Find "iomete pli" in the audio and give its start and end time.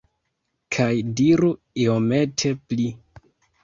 1.87-2.93